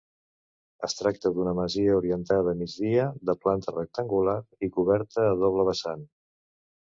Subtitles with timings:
[0.85, 4.35] Es tracta d'una masia orientada a migdia, de planta rectangular
[4.69, 6.05] i coberta a doble vessant.